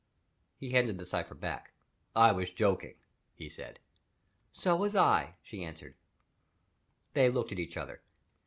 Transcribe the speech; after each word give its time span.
He 0.57 0.71
handed 0.71 0.97
the 0.97 1.05
cipher 1.05 1.35
back. 1.35 1.73
"I 2.15 2.31
was 2.31 2.49
joking," 2.49 2.95
he 3.35 3.49
said. 3.49 3.77
"So 4.51 4.75
was 4.75 4.95
I," 4.95 5.35
she 5.43 5.63
answered. 5.63 5.93
They 7.13 7.29
looked 7.29 7.51
at 7.51 7.59
each 7.59 7.77
other. 7.77 8.01